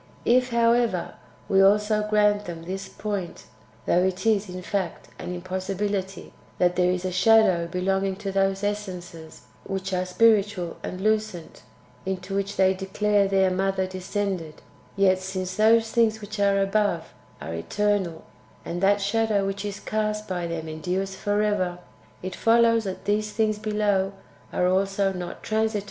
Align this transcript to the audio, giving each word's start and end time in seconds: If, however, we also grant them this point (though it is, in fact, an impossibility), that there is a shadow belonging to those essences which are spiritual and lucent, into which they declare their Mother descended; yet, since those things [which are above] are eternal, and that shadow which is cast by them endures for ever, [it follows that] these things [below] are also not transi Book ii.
If, 0.25 0.49
however, 0.49 1.13
we 1.47 1.61
also 1.61 2.01
grant 2.09 2.45
them 2.45 2.63
this 2.63 2.89
point 2.89 3.45
(though 3.85 4.03
it 4.03 4.25
is, 4.25 4.49
in 4.49 4.63
fact, 4.63 5.09
an 5.19 5.31
impossibility), 5.31 6.33
that 6.57 6.75
there 6.75 6.89
is 6.91 7.05
a 7.05 7.11
shadow 7.11 7.67
belonging 7.67 8.15
to 8.15 8.31
those 8.31 8.63
essences 8.63 9.43
which 9.63 9.93
are 9.93 10.07
spiritual 10.07 10.77
and 10.81 11.01
lucent, 11.01 11.61
into 12.03 12.33
which 12.33 12.55
they 12.57 12.73
declare 12.73 13.27
their 13.27 13.51
Mother 13.51 13.85
descended; 13.85 14.63
yet, 14.95 15.19
since 15.19 15.55
those 15.55 15.91
things 15.91 16.19
[which 16.19 16.39
are 16.39 16.59
above] 16.59 17.13
are 17.39 17.53
eternal, 17.53 18.23
and 18.65 18.81
that 18.81 19.01
shadow 19.01 19.45
which 19.45 19.63
is 19.63 19.79
cast 19.79 20.27
by 20.27 20.47
them 20.47 20.67
endures 20.67 21.13
for 21.13 21.43
ever, 21.43 21.77
[it 22.23 22.35
follows 22.35 22.85
that] 22.85 23.05
these 23.05 23.33
things 23.33 23.59
[below] 23.59 24.13
are 24.51 24.67
also 24.67 25.13
not 25.13 25.43
transi 25.43 25.73
Book 25.73 25.75
ii. 25.75 25.79